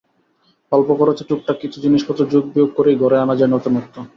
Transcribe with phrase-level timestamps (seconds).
[0.71, 3.95] অল্প খরচে টুকটাক কিছু জিনিসপত্র যোগ-বিয়োগ করেই ঘরে আনা যায় নতুনত্ব।